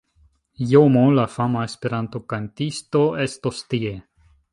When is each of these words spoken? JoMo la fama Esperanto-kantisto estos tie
JoMo 0.69 1.03
la 1.19 1.25
fama 1.33 1.65
Esperanto-kantisto 1.71 3.03
estos 3.27 3.61
tie 3.75 3.93